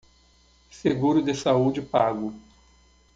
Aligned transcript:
Seguro 0.71 1.21
de 1.21 1.35
saúde 1.35 1.79
pago 1.79 2.33